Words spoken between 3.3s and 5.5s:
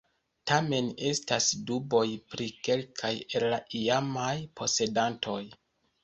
el la iamaj posedantoj.